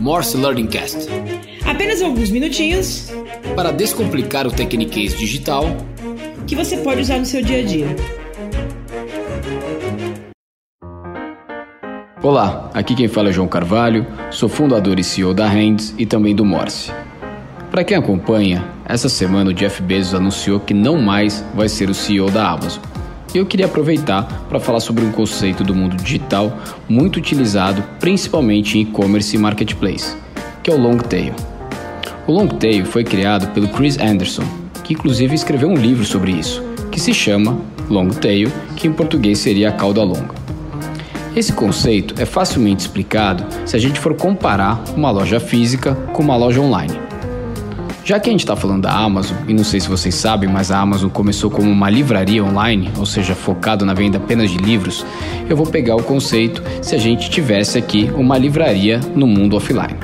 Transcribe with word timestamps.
Morse 0.00 0.36
Learning 0.36 0.66
Cast. 0.66 1.08
Apenas 1.64 2.00
alguns 2.00 2.30
minutinhos 2.30 3.10
para 3.54 3.72
descomplicar 3.72 4.46
o 4.46 4.50
Tecniquez 4.50 5.16
digital 5.16 5.64
que 6.46 6.54
você 6.54 6.76
pode 6.78 7.00
usar 7.00 7.18
no 7.18 7.26
seu 7.26 7.42
dia 7.42 7.60
a 7.60 7.64
dia. 7.64 7.96
Olá, 12.22 12.70
aqui 12.74 12.94
quem 12.94 13.08
fala 13.08 13.28
é 13.28 13.32
João 13.32 13.46
Carvalho, 13.46 14.06
sou 14.30 14.48
fundador 14.48 14.98
e 14.98 15.04
CEO 15.04 15.32
da 15.32 15.46
Hands 15.46 15.94
e 15.98 16.06
também 16.06 16.34
do 16.34 16.44
Morse. 16.44 16.92
Para 17.70 17.84
quem 17.84 17.96
acompanha, 17.96 18.64
essa 18.84 19.08
semana 19.08 19.50
o 19.50 19.54
Jeff 19.54 19.82
Bezos 19.82 20.14
anunciou 20.14 20.58
que 20.58 20.72
não 20.72 21.00
mais 21.00 21.44
vai 21.54 21.68
ser 21.68 21.90
o 21.90 21.94
CEO 21.94 22.30
da 22.30 22.50
Amazon. 22.50 22.82
E 23.36 23.38
eu 23.38 23.44
queria 23.44 23.66
aproveitar 23.66 24.46
para 24.48 24.58
falar 24.58 24.80
sobre 24.80 25.04
um 25.04 25.12
conceito 25.12 25.62
do 25.62 25.74
mundo 25.74 25.94
digital 25.94 26.58
muito 26.88 27.18
utilizado 27.18 27.84
principalmente 28.00 28.78
em 28.78 28.80
e-commerce 28.80 29.36
e 29.36 29.38
marketplace, 29.38 30.16
que 30.62 30.70
é 30.70 30.74
o 30.74 30.80
long 30.80 30.96
tail. 30.96 31.34
O 32.26 32.32
long 32.32 32.48
tail 32.48 32.86
foi 32.86 33.04
criado 33.04 33.52
pelo 33.52 33.68
Chris 33.68 33.98
Anderson, 33.98 34.42
que 34.82 34.94
inclusive 34.94 35.34
escreveu 35.34 35.68
um 35.68 35.74
livro 35.74 36.02
sobre 36.02 36.32
isso, 36.32 36.64
que 36.90 36.98
se 36.98 37.12
chama 37.12 37.60
Long 37.90 38.08
Tail, 38.08 38.50
que 38.74 38.88
em 38.88 38.92
português 38.94 39.38
seria 39.38 39.68
a 39.68 39.72
cauda 39.72 40.02
longa. 40.02 40.34
Esse 41.36 41.52
conceito 41.52 42.14
é 42.18 42.24
facilmente 42.24 42.86
explicado 42.86 43.44
se 43.66 43.76
a 43.76 43.78
gente 43.78 44.00
for 44.00 44.14
comparar 44.14 44.82
uma 44.96 45.10
loja 45.10 45.38
física 45.38 45.94
com 46.14 46.22
uma 46.22 46.38
loja 46.38 46.62
online. 46.62 47.05
Já 48.06 48.20
que 48.20 48.28
a 48.28 48.32
gente 48.32 48.42
está 48.42 48.54
falando 48.54 48.82
da 48.82 48.92
Amazon, 48.92 49.36
e 49.48 49.52
não 49.52 49.64
sei 49.64 49.80
se 49.80 49.88
vocês 49.88 50.14
sabem, 50.14 50.48
mas 50.48 50.70
a 50.70 50.78
Amazon 50.78 51.10
começou 51.10 51.50
como 51.50 51.68
uma 51.68 51.90
livraria 51.90 52.44
online, 52.44 52.88
ou 52.96 53.04
seja, 53.04 53.34
focado 53.34 53.84
na 53.84 53.94
venda 53.94 54.16
apenas 54.16 54.48
de 54.48 54.58
livros, 54.58 55.04
eu 55.50 55.56
vou 55.56 55.66
pegar 55.66 55.96
o 55.96 56.02
conceito 56.04 56.62
se 56.80 56.94
a 56.94 56.98
gente 56.98 57.28
tivesse 57.28 57.76
aqui 57.76 58.08
uma 58.14 58.38
livraria 58.38 59.00
no 59.16 59.26
mundo 59.26 59.56
offline. 59.56 59.96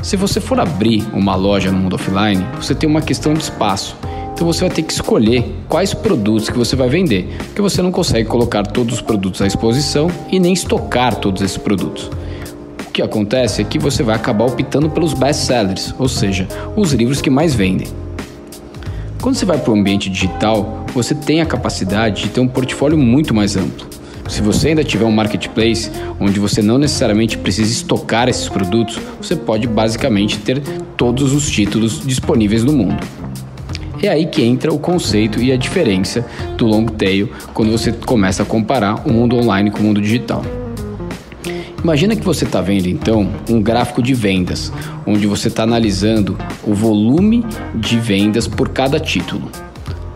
Se 0.00 0.16
você 0.16 0.40
for 0.40 0.60
abrir 0.60 1.04
uma 1.12 1.34
loja 1.34 1.72
no 1.72 1.78
mundo 1.78 1.96
offline, 1.96 2.46
você 2.54 2.72
tem 2.72 2.88
uma 2.88 3.02
questão 3.02 3.34
de 3.34 3.42
espaço. 3.42 3.96
Então 4.32 4.46
você 4.46 4.60
vai 4.60 4.70
ter 4.70 4.82
que 4.82 4.92
escolher 4.92 5.44
quais 5.68 5.92
produtos 5.92 6.48
que 6.48 6.56
você 6.56 6.76
vai 6.76 6.88
vender, 6.88 7.36
porque 7.46 7.60
você 7.60 7.82
não 7.82 7.90
consegue 7.90 8.28
colocar 8.28 8.64
todos 8.64 8.94
os 8.94 9.00
produtos 9.00 9.42
à 9.42 9.46
exposição 9.48 10.08
e 10.30 10.38
nem 10.38 10.52
estocar 10.52 11.16
todos 11.16 11.42
esses 11.42 11.58
produtos 11.58 12.12
que 12.94 13.02
acontece 13.02 13.60
é 13.60 13.64
que 13.64 13.76
você 13.76 14.04
vai 14.04 14.14
acabar 14.14 14.44
optando 14.44 14.88
pelos 14.88 15.12
best-sellers, 15.12 15.92
ou 15.98 16.08
seja, 16.08 16.46
os 16.76 16.92
livros 16.92 17.20
que 17.20 17.28
mais 17.28 17.52
vendem. 17.52 17.88
Quando 19.20 19.34
você 19.34 19.44
vai 19.44 19.58
para 19.58 19.72
o 19.72 19.74
ambiente 19.74 20.08
digital, 20.08 20.86
você 20.94 21.12
tem 21.12 21.40
a 21.40 21.46
capacidade 21.46 22.22
de 22.22 22.28
ter 22.28 22.38
um 22.38 22.46
portfólio 22.46 22.96
muito 22.96 23.34
mais 23.34 23.56
amplo. 23.56 23.88
Se 24.28 24.40
você 24.40 24.68
ainda 24.68 24.84
tiver 24.84 25.04
um 25.04 25.10
marketplace 25.10 25.90
onde 26.20 26.38
você 26.38 26.62
não 26.62 26.78
necessariamente 26.78 27.36
precisa 27.36 27.72
estocar 27.72 28.28
esses 28.28 28.48
produtos, 28.48 29.00
você 29.20 29.34
pode 29.34 29.66
basicamente 29.66 30.38
ter 30.38 30.60
todos 30.96 31.32
os 31.32 31.50
títulos 31.50 32.00
disponíveis 32.06 32.62
no 32.62 32.72
mundo. 32.72 33.04
É 34.00 34.08
aí 34.08 34.26
que 34.26 34.42
entra 34.42 34.72
o 34.72 34.78
conceito 34.78 35.42
e 35.42 35.50
a 35.50 35.56
diferença 35.56 36.24
do 36.56 36.64
long 36.64 36.86
tail 36.86 37.28
quando 37.52 37.72
você 37.72 37.90
começa 37.90 38.44
a 38.44 38.46
comparar 38.46 39.02
o 39.04 39.12
mundo 39.12 39.36
online 39.36 39.72
com 39.72 39.80
o 39.80 39.82
mundo 39.82 40.00
digital. 40.00 40.44
Imagina 41.84 42.16
que 42.16 42.24
você 42.24 42.46
está 42.46 42.62
vendo 42.62 42.86
então 42.86 43.28
um 43.46 43.60
gráfico 43.60 44.02
de 44.02 44.14
vendas, 44.14 44.72
onde 45.06 45.26
você 45.26 45.48
está 45.48 45.64
analisando 45.64 46.34
o 46.66 46.72
volume 46.72 47.44
de 47.74 47.98
vendas 48.00 48.48
por 48.48 48.70
cada 48.70 48.98
título. 48.98 49.50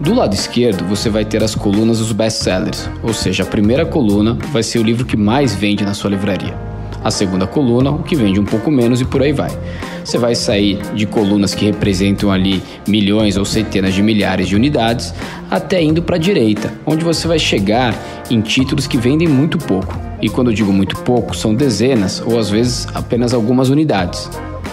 Do 0.00 0.14
lado 0.14 0.32
esquerdo, 0.32 0.86
você 0.86 1.10
vai 1.10 1.26
ter 1.26 1.44
as 1.44 1.54
colunas 1.54 1.98
dos 1.98 2.10
best-sellers, 2.10 2.88
ou 3.02 3.12
seja, 3.12 3.42
a 3.42 3.46
primeira 3.46 3.84
coluna 3.84 4.38
vai 4.50 4.62
ser 4.62 4.78
o 4.78 4.82
livro 4.82 5.04
que 5.04 5.14
mais 5.14 5.54
vende 5.54 5.84
na 5.84 5.92
sua 5.92 6.08
livraria. 6.08 6.56
A 7.04 7.10
segunda 7.10 7.46
coluna, 7.46 7.90
o 7.90 8.02
que 8.02 8.16
vende 8.16 8.40
um 8.40 8.46
pouco 8.46 8.70
menos 8.70 9.02
e 9.02 9.04
por 9.04 9.22
aí 9.22 9.34
vai. 9.34 9.50
Você 10.02 10.16
vai 10.16 10.34
sair 10.34 10.78
de 10.94 11.04
colunas 11.04 11.54
que 11.54 11.66
representam 11.66 12.32
ali 12.32 12.62
milhões 12.88 13.36
ou 13.36 13.44
centenas 13.44 13.92
de 13.92 14.02
milhares 14.02 14.48
de 14.48 14.56
unidades, 14.56 15.12
até 15.50 15.82
indo 15.82 16.00
para 16.00 16.16
a 16.16 16.18
direita, 16.18 16.72
onde 16.86 17.04
você 17.04 17.28
vai 17.28 17.38
chegar 17.38 17.94
em 18.30 18.40
títulos 18.40 18.86
que 18.86 18.96
vendem 18.96 19.28
muito 19.28 19.58
pouco. 19.58 20.07
E 20.20 20.28
quando 20.28 20.50
eu 20.50 20.54
digo 20.54 20.72
muito 20.72 20.96
pouco, 20.98 21.36
são 21.36 21.54
dezenas 21.54 22.22
ou 22.24 22.38
às 22.38 22.50
vezes 22.50 22.86
apenas 22.94 23.32
algumas 23.32 23.68
unidades. 23.68 24.28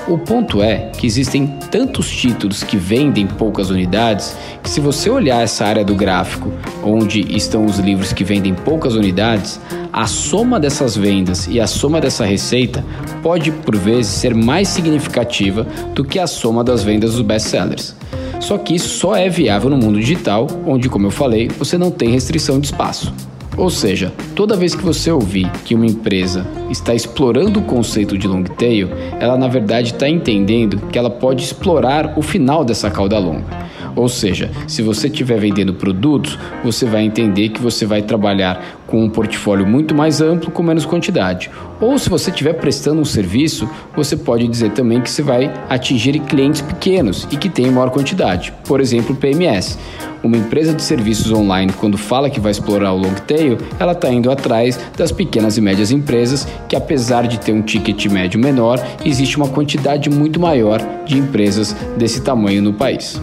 O 0.07 0.19
ponto 0.19 0.61
é 0.61 0.91
que 0.95 1.07
existem 1.07 1.47
tantos 1.71 2.07
títulos 2.11 2.63
que 2.63 2.77
vendem 2.77 3.25
poucas 3.25 3.71
unidades 3.71 4.37
que, 4.61 4.69
se 4.69 4.79
você 4.79 5.09
olhar 5.09 5.41
essa 5.41 5.65
área 5.65 5.83
do 5.83 5.95
gráfico, 5.95 6.51
onde 6.83 7.21
estão 7.35 7.65
os 7.65 7.79
livros 7.79 8.13
que 8.13 8.23
vendem 8.23 8.53
poucas 8.53 8.93
unidades, 8.93 9.59
a 9.91 10.05
soma 10.05 10.59
dessas 10.59 10.95
vendas 10.95 11.47
e 11.47 11.59
a 11.59 11.65
soma 11.65 11.99
dessa 11.99 12.23
receita 12.23 12.85
pode, 13.23 13.51
por 13.51 13.75
vezes, 13.75 14.11
ser 14.11 14.35
mais 14.35 14.67
significativa 14.67 15.65
do 15.95 16.03
que 16.03 16.19
a 16.19 16.27
soma 16.27 16.63
das 16.63 16.83
vendas 16.83 17.13
dos 17.13 17.21
best-sellers. 17.21 17.95
Só 18.39 18.59
que 18.59 18.75
isso 18.75 18.89
só 18.89 19.15
é 19.15 19.27
viável 19.27 19.71
no 19.71 19.77
mundo 19.77 19.99
digital, 19.99 20.45
onde, 20.67 20.87
como 20.87 21.07
eu 21.07 21.11
falei, 21.11 21.47
você 21.47 21.79
não 21.79 21.89
tem 21.89 22.11
restrição 22.11 22.59
de 22.59 22.67
espaço. 22.67 23.11
Ou 23.57 23.69
seja, 23.69 24.11
toda 24.35 24.57
vez 24.57 24.75
que 24.75 24.83
você 24.83 25.11
ouvir 25.11 25.49
que 25.63 25.73
uma 25.73 25.85
empresa 25.85 26.45
está 26.69 26.93
explorando 26.93 27.59
o 27.59 27.63
conceito 27.63 28.17
de 28.17 28.27
long 28.27 28.43
tail, 28.43 28.89
ela 29.19 29.37
na 29.37 29.47
verdade 29.47 29.93
está 29.93 30.09
entendendo 30.09 30.77
que 30.91 30.99
ela 30.99 31.09
pode 31.09 31.43
explorar 31.43 32.17
o 32.17 32.21
final 32.21 32.65
dessa 32.65 32.91
cauda 32.91 33.17
longa. 33.17 33.65
Ou 33.95 34.09
seja, 34.09 34.51
se 34.67 34.81
você 34.81 35.07
estiver 35.07 35.39
vendendo 35.39 35.73
produtos, 35.73 36.37
você 36.63 36.85
vai 36.85 37.03
entender 37.03 37.49
que 37.49 37.61
você 37.61 37.85
vai 37.85 38.01
trabalhar 38.01 38.83
com 38.87 39.03
um 39.03 39.09
portfólio 39.09 39.65
muito 39.65 39.95
mais 39.95 40.21
amplo 40.21 40.51
com 40.51 40.61
menos 40.61 40.85
quantidade. 40.85 41.49
Ou 41.79 41.97
se 41.97 42.09
você 42.09 42.29
estiver 42.29 42.53
prestando 42.53 43.01
um 43.01 43.05
serviço, 43.05 43.69
você 43.95 44.15
pode 44.15 44.47
dizer 44.47 44.71
também 44.71 45.01
que 45.01 45.09
você 45.09 45.21
vai 45.21 45.51
atingir 45.69 46.19
clientes 46.19 46.61
pequenos 46.61 47.27
e 47.31 47.37
que 47.37 47.49
têm 47.49 47.71
maior 47.71 47.89
quantidade, 47.89 48.53
por 48.65 48.79
exemplo, 48.79 49.15
PMS. 49.15 49.77
Uma 50.23 50.37
empresa 50.37 50.73
de 50.73 50.81
serviços 50.81 51.31
online, 51.31 51.71
quando 51.73 51.97
fala 51.97 52.29
que 52.29 52.39
vai 52.39 52.51
explorar 52.51 52.93
o 52.93 52.97
long 52.97 53.13
tail, 53.27 53.57
ela 53.79 53.91
está 53.91 54.09
indo 54.09 54.31
atrás 54.31 54.79
das 54.97 55.11
pequenas 55.11 55.57
e 55.57 55.61
médias 55.61 55.91
empresas, 55.91 56.47
que 56.67 56.75
apesar 56.75 57.27
de 57.27 57.39
ter 57.39 57.51
um 57.51 57.61
ticket 57.61 58.07
médio 58.07 58.39
menor, 58.39 58.83
existe 59.05 59.37
uma 59.37 59.47
quantidade 59.47 60.09
muito 60.09 60.39
maior 60.39 60.81
de 61.05 61.17
empresas 61.17 61.75
desse 61.95 62.21
tamanho 62.21 62.61
no 62.61 62.73
país. 62.73 63.21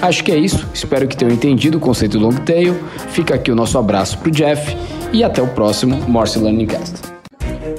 Acho 0.00 0.22
que 0.22 0.30
é 0.30 0.36
isso. 0.36 0.66
Espero 0.72 1.08
que 1.08 1.16
tenham 1.16 1.32
entendido 1.32 1.78
o 1.78 1.80
conceito 1.80 2.18
do 2.18 2.24
long 2.24 2.36
tail. 2.36 2.76
Fica 3.10 3.34
aqui 3.34 3.50
o 3.50 3.54
nosso 3.54 3.76
abraço 3.78 4.18
para 4.18 4.28
o 4.28 4.30
Jeff 4.30 4.76
e 5.12 5.24
até 5.24 5.42
o 5.42 5.48
próximo 5.48 5.96
Morse 6.08 6.38
Learning 6.38 6.66
Cast. 6.66 7.18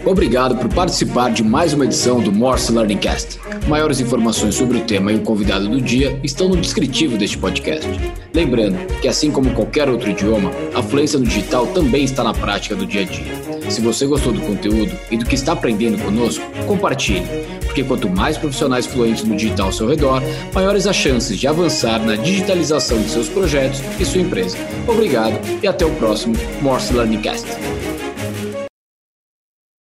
Obrigado 0.06 0.56
por 0.58 0.74
participar 0.74 1.31
de 1.31 1.44
mais 1.44 1.74
uma 1.74 1.85
edição 1.85 2.19
do 2.19 2.31
Morse 2.31 2.72
Learning 2.72 2.97
Cast. 2.97 3.40
Maiores 3.68 4.00
informações 4.00 4.56
sobre 4.56 4.79
o 4.79 4.81
tema 4.81 5.12
e 5.12 5.16
o 5.16 5.22
convidado 5.22 5.68
do 5.68 5.81
dia 5.81 6.19
estão 6.24 6.50
no 6.50 6.58
descritivo 6.58 7.18
deste 7.18 7.38
podcast. 7.38 7.88
Lembrando 8.34 8.78
que, 9.02 9.08
assim 9.08 9.31
como 9.31 9.53
qualquer 9.53 9.90
outro 9.90 10.09
idioma, 10.09 10.52
a 10.74 10.81
fluência 10.81 11.19
no 11.19 11.25
digital 11.25 11.68
também 11.68 12.03
está 12.03 12.24
na 12.24 12.34
prática 12.34 12.75
do 12.75 12.85
dia 12.85 13.02
a 13.02 13.06
dia. 13.06 13.69
Se 13.69 13.81
você 13.81 14.06
gostou 14.06 14.34
do 14.34 14.41
conteúdo 14.41 14.91
e 15.12 15.18
do 15.18 15.25
que 15.25 15.35
está 15.35 15.53
aprendendo 15.53 16.02
conosco, 16.03 16.44
compartilhe, 16.66 17.28
porque 17.69 17.84
quanto 17.84 18.09
mais 18.09 18.38
profissionais 18.38 18.88
fluentes 18.88 19.24
no 19.24 19.35
digital 19.35 19.68
ao 19.68 19.74
seu 19.74 19.88
redor, 19.88 20.22
maiores 20.53 20.88
as 20.88 20.96
chances 20.96 21.38
de 21.38 21.47
avançar 21.47 22.00
na 22.03 22.16
digitalização 22.16 23.00
de 23.00 23.09
seus 23.09 23.30
projetos 23.30 23.81
e 24.00 24.06
sua 24.06 24.22
empresa. 24.22 24.57
Obrigado 24.88 25.40
e 25.62 25.68
até 25.68 25.85
o 25.85 25.91
próximo 25.96 26.35
Morse 26.62 26.91
Learning 26.94 27.22
Cast. 27.22 27.47